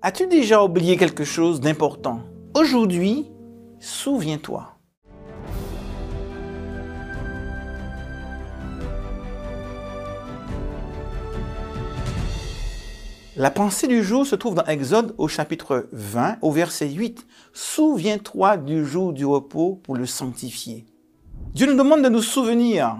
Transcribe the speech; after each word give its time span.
As-tu 0.00 0.28
déjà 0.28 0.62
oublié 0.62 0.96
quelque 0.96 1.24
chose 1.24 1.60
d'important? 1.60 2.20
Aujourd'hui, 2.54 3.26
souviens-toi. 3.80 4.78
La 13.34 13.50
pensée 13.50 13.88
du 13.88 14.04
jour 14.04 14.24
se 14.24 14.36
trouve 14.36 14.54
dans 14.54 14.64
Exode 14.66 15.16
au 15.18 15.26
chapitre 15.26 15.88
20, 15.90 16.36
au 16.42 16.52
verset 16.52 16.90
8. 16.90 17.26
Souviens-toi 17.52 18.56
du 18.56 18.86
jour 18.86 19.12
du 19.12 19.26
repos 19.26 19.80
pour 19.82 19.96
le 19.96 20.06
sanctifier. 20.06 20.86
Dieu 21.54 21.66
nous 21.66 21.76
demande 21.76 22.04
de 22.04 22.08
nous 22.08 22.22
souvenir. 22.22 22.96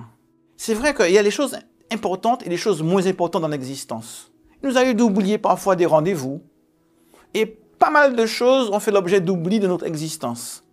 C'est 0.57 0.75
vrai 0.75 0.95
qu'il 0.95 1.13
y 1.13 1.19
a 1.19 1.23
les 1.23 1.31
choses 1.31 1.59
importantes 1.93 2.45
et 2.45 2.51
les 2.51 2.57
choses 2.57 2.83
moins 2.83 3.07
importantes 3.07 3.43
dans 3.43 3.49
l'existence. 3.49 4.33
Il 4.65 4.69
nous 4.69 4.77
arrive 4.77 4.97
d'oublier 4.97 5.39
parfois 5.39 5.77
des 5.77 5.87
rendez-vous. 5.87 6.43
Et 7.35 7.47
pas 7.47 7.91
mal 7.91 8.17
de 8.17 8.27
choses 8.27 8.71
ont 8.71 8.81
fait 8.81 8.91
l'objet 8.91 9.21
d'oubli 9.21 9.61
de 9.61 9.67
notre 9.67 9.87
existence. 9.87 10.65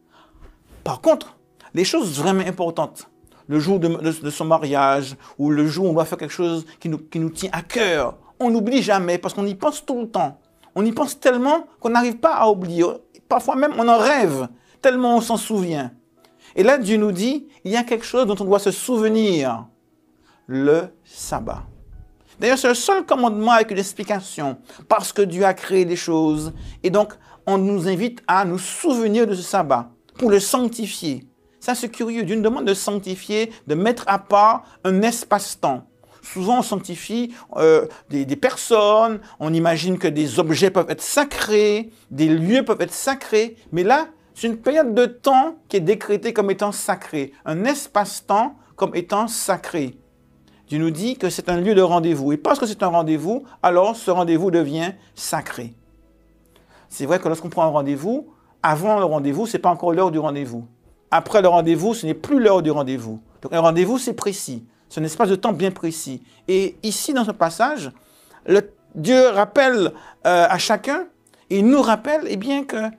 Par 0.84 1.02
contre, 1.02 1.38
les 1.74 1.84
choses 1.84 2.18
vraiment 2.18 2.46
importantes, 2.46 3.10
le 3.48 3.60
jour 3.60 3.80
de, 3.80 4.30
son 4.32 4.46
mariage 4.46 5.16
ou 5.38 5.52
le 5.52 5.68
jour 5.68 5.86
où 5.86 5.90
on 5.90 5.94
doit 5.94 6.06
faire 6.06 6.18
quelque 6.18 6.34
chose 6.34 6.66
qui 6.80 6.90
nous, 6.90 6.98
qui 6.98 7.20
nous 7.20 7.30
tient 7.30 7.50
à 7.54 7.62
cœur, 7.62 8.18
on 8.40 8.50
n'oublie 8.50 8.82
jamais 8.82 9.18
parce 9.18 9.34
qu'on 9.34 9.46
y 9.46 9.56
pense 9.56 9.86
tout 9.86 10.00
le 10.00 10.10
temps. 10.10 10.40
On 10.74 10.86
y 10.86 10.92
pense 10.92 11.20
tellement 11.20 11.68
qu'on 11.80 11.90
n'arrive 11.90 12.18
pas 12.18 12.36
à 12.36 12.50
oublier. 12.50 12.84
Parfois 13.30 13.56
même, 13.56 13.74
on 13.78 13.88
en 13.88 13.98
rêve 13.98 14.48
tellement 14.82 15.18
on 15.18 15.22
s'en 15.22 15.38
souvient. 15.38 15.92
Et 16.56 16.62
là, 16.62 16.78
Dieu 16.78 16.98
nous 16.98 17.12
dit, 17.12 17.48
il 17.64 17.72
y 17.72 17.76
a 17.76 17.84
quelque 17.84 18.06
chose 18.06 18.28
dont 18.28 18.36
on 18.40 18.46
doit 18.46 18.60
se 18.60 18.70
souvenir. 18.70 19.66
Le 20.46 20.90
sabbat. 21.04 21.64
D'ailleurs, 22.40 22.58
c'est 22.58 22.68
le 22.68 22.74
seul 22.74 23.06
commandement 23.06 23.52
avec 23.52 23.72
une 23.72 23.78
explication, 23.78 24.58
parce 24.90 25.14
que 25.14 25.22
Dieu 25.22 25.46
a 25.46 25.54
créé 25.54 25.86
des 25.86 25.96
choses. 25.96 26.54
Et 26.84 26.90
donc, 26.90 27.14
on 27.46 27.58
nous 27.58 27.88
invite 27.88 28.22
à 28.28 28.46
nous 28.46 28.58
souvenir 28.58 29.28
de 29.28 29.36
ce 29.36 29.42
sabbat, 29.42 29.90
pour 30.18 30.30
le 30.30 30.40
sanctifier. 30.40 31.26
Ça, 31.60 31.76
c'est 31.76 31.90
curieux. 31.90 32.24
Dieu 32.24 32.36
nous 32.36 32.44
demande 32.44 32.66
de 32.66 32.74
sanctifier, 32.74 33.52
de 33.68 33.76
mettre 33.76 34.04
à 34.08 34.20
part 34.20 34.66
un 34.84 35.02
espace-temps. 35.02 35.88
Souvent, 36.22 36.60
on 36.60 36.62
sanctifie 36.62 37.34
euh, 37.58 37.88
des, 38.10 38.26
des, 38.26 38.36
personnes, 38.36 39.20
on 39.40 39.54
imagine 39.54 39.98
que 39.98 40.08
des 40.08 40.40
objets 40.40 40.72
peuvent 40.72 40.90
être 40.90 41.02
sacrés, 41.02 41.92
des 42.10 42.28
lieux 42.28 42.66
peuvent 42.66 42.82
être 42.82 42.94
sacrés, 42.94 43.58
mais 43.72 43.84
là, 43.84 44.08
c'est 44.34 44.48
une 44.48 44.58
période 44.58 44.94
de 44.94 45.06
temps 45.06 45.56
qui 45.70 45.78
est 45.78 45.82
décrétée 45.82 46.34
comme 46.34 46.52
étant 46.52 46.72
sacrée, 46.72 47.32
un 47.46 47.64
espace-temps 47.64 48.56
comme 48.76 48.96
étant 48.96 49.28
sacré. 49.28 49.98
Dieu 50.68 50.80
nous 50.80 50.92
dit 50.92 51.18
que 51.18 51.30
c'est 51.30 51.50
un 51.50 51.62
lieu 51.62 51.76
de 51.76 51.82
rendez-vous. 51.82 52.32
Et 52.32 52.38
parce 52.38 52.60
que 52.60 52.66
c'est 52.66 52.84
un 52.84 52.88
rendez-vous, 52.88 53.44
alors 53.62 53.96
ce 53.96 54.12
rendez-vous 54.12 54.52
devient 54.52 54.94
sacré. 55.14 55.74
C'est 56.90 57.06
vrai 57.06 57.20
que 57.20 57.28
lorsqu'on 57.28 57.50
prend 57.50 57.64
un 57.64 57.70
rendez-vous, 57.70 58.28
avant 58.64 58.98
le 58.98 59.06
rendez-vous, 59.06 59.46
ce 59.46 59.58
n'est 59.58 59.62
pas 59.62 59.70
encore 59.70 59.94
l'heure 59.94 60.12
du 60.12 60.20
rendez-vous. 60.20 60.66
Après 61.12 61.42
le 61.42 61.48
rendez-vous, 61.48 61.94
ce 61.94 62.06
n'est 62.06 62.14
plus 62.14 62.40
l'heure 62.40 62.62
du 62.62 62.72
rendez-vous. 62.72 63.22
Donc 63.42 63.54
un 63.54 63.60
rendez-vous, 63.60 64.00
c'est 64.00 64.14
précis. 64.14 64.66
C'est 64.90 65.02
un 65.02 65.04
espace 65.04 65.30
de 65.30 65.36
temps 65.36 65.54
bien 65.54 65.72
précis. 65.72 66.24
Et 66.48 66.78
ici, 66.84 67.14
dans 67.14 67.26
ce 67.26 67.32
passage, 67.32 67.92
Dieu 68.96 69.28
rappelle 69.30 69.92
euh, 70.26 70.48
à 70.50 70.58
chacun, 70.58 71.06
il 71.50 71.68
nous 71.68 71.82
rappelle 71.82 72.22
eh 72.28 72.38
bien, 72.38 72.64
que 72.64 72.90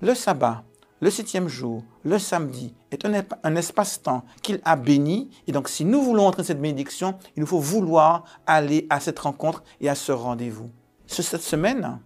le 0.00 0.14
sabbat, 0.14 0.62
le 1.02 1.10
septième 1.10 1.48
jour, 1.48 1.82
le 2.04 2.16
samedi, 2.16 2.72
est 2.92 3.04
un, 3.04 3.56
espace-temps 3.56 4.24
qu'il 4.40 4.60
a 4.64 4.76
béni. 4.76 5.30
Et 5.48 5.52
donc, 5.52 5.68
si 5.68 5.84
nous 5.84 6.00
voulons 6.00 6.28
entrer 6.28 6.42
dans 6.42 6.46
cette 6.46 6.60
bénédiction, 6.60 7.18
il 7.36 7.40
nous 7.40 7.46
faut 7.46 7.58
vouloir 7.58 8.22
aller 8.46 8.86
à 8.88 9.00
cette 9.00 9.18
rencontre 9.18 9.64
et 9.80 9.88
à 9.88 9.96
ce 9.96 10.12
rendez-vous. 10.12 10.70
Cette 11.08 11.42
semaine, 11.42 11.98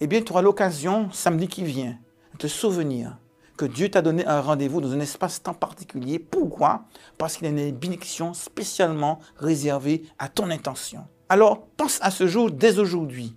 eh 0.00 0.08
bien, 0.08 0.20
tu 0.20 0.32
auras 0.32 0.42
l'occasion, 0.42 1.08
samedi 1.12 1.46
qui 1.46 1.62
vient, 1.62 1.96
de 2.32 2.38
te 2.38 2.46
souvenir 2.48 3.16
que 3.56 3.64
Dieu 3.64 3.88
t'a 3.88 4.02
donné 4.02 4.26
un 4.26 4.40
rendez-vous 4.40 4.80
dans 4.80 4.92
un 4.92 5.00
espace-temps 5.00 5.54
particulier. 5.54 6.18
Pourquoi? 6.18 6.86
Parce 7.18 7.36
qu'il 7.36 7.46
a 7.46 7.50
une 7.50 7.70
bénédiction 7.70 8.34
spécialement 8.34 9.20
réservée 9.36 10.02
à 10.18 10.28
ton 10.28 10.50
intention. 10.50 11.06
Alors, 11.28 11.68
pense 11.76 12.00
à 12.02 12.10
ce 12.10 12.26
jour 12.26 12.50
dès 12.50 12.80
aujourd'hui. 12.80 13.36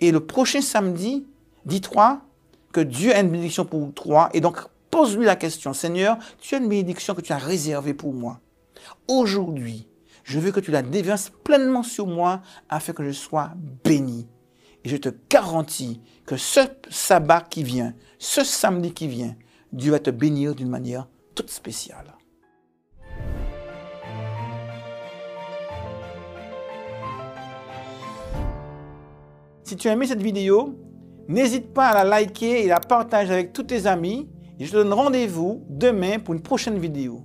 Et 0.00 0.10
le 0.10 0.20
prochain 0.20 0.62
samedi, 0.62 1.26
dis-toi, 1.66 2.22
que 2.76 2.82
Dieu 2.82 3.14
a 3.14 3.20
une 3.20 3.30
bénédiction 3.30 3.64
pour 3.64 3.90
toi. 3.94 4.28
Et 4.34 4.42
donc, 4.42 4.58
pose-lui 4.90 5.24
la 5.24 5.34
question, 5.34 5.72
Seigneur, 5.72 6.18
tu 6.38 6.54
as 6.54 6.58
une 6.58 6.68
bénédiction 6.68 7.14
que 7.14 7.22
tu 7.22 7.32
as 7.32 7.38
réservée 7.38 7.94
pour 7.94 8.12
moi. 8.12 8.38
Aujourd'hui, 9.08 9.88
je 10.24 10.38
veux 10.38 10.52
que 10.52 10.60
tu 10.60 10.70
la 10.70 10.82
déverses 10.82 11.32
pleinement 11.42 11.82
sur 11.82 12.06
moi 12.06 12.42
afin 12.68 12.92
que 12.92 13.02
je 13.02 13.12
sois 13.12 13.52
béni. 13.82 14.28
Et 14.84 14.90
je 14.90 14.98
te 14.98 15.08
garantis 15.30 16.02
que 16.26 16.36
ce 16.36 16.60
sabbat 16.90 17.46
qui 17.48 17.62
vient, 17.62 17.94
ce 18.18 18.44
samedi 18.44 18.92
qui 18.92 19.08
vient, 19.08 19.34
Dieu 19.72 19.92
va 19.92 19.98
te 19.98 20.10
bénir 20.10 20.54
d'une 20.54 20.68
manière 20.68 21.08
toute 21.34 21.48
spéciale. 21.48 22.12
Si 29.64 29.76
tu 29.76 29.88
as 29.88 29.92
aimé 29.92 30.06
cette 30.06 30.22
vidéo, 30.22 30.85
N'hésite 31.28 31.72
pas 31.72 31.88
à 31.88 32.04
la 32.04 32.04
liker 32.04 32.64
et 32.64 32.68
la 32.68 32.80
partager 32.80 33.32
avec 33.32 33.52
tous 33.52 33.64
tes 33.64 33.86
amis. 33.86 34.28
Et 34.58 34.64
je 34.64 34.72
te 34.72 34.76
donne 34.76 34.92
rendez-vous 34.92 35.64
demain 35.68 36.18
pour 36.18 36.34
une 36.34 36.42
prochaine 36.42 36.78
vidéo. 36.78 37.24